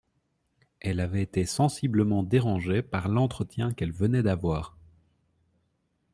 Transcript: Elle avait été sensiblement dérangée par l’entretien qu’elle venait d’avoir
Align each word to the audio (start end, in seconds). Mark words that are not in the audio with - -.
Elle 0.79 0.99
avait 0.99 1.21
été 1.21 1.45
sensiblement 1.45 2.23
dérangée 2.23 2.81
par 2.81 3.07
l’entretien 3.07 3.71
qu’elle 3.71 3.91
venait 3.91 4.23
d’avoir 4.23 4.75